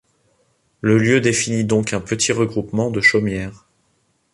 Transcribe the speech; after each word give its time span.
Le 0.79 0.97
lieu 0.97 1.21
définit 1.21 1.63
donc 1.63 1.93
un 1.93 2.01
petit 2.01 2.31
regroupement 2.31 2.89
de 2.89 3.01
chaumières. 3.01 3.67